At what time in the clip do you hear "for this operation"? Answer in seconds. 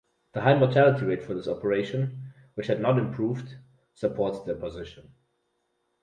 1.23-2.33